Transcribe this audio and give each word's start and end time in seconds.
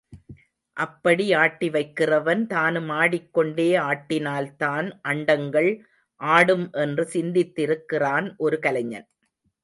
அப்படி 0.77 1.33
ஆட்டி 1.33 1.69
வைக்கிறவன் 1.69 2.47
தானும் 2.47 2.89
ஆடிக் 2.89 3.33
கொண்டே 3.33 3.75
ஆட்டினால்தான் 3.75 4.87
அண்டங்கள் 5.07 5.79
ஆடும் 6.21 6.71
என்று 6.71 7.03
சிந்தித்திருக்கிறான் 7.13 8.35
ஒரு 8.37 8.59
கலைஞன். 8.59 9.07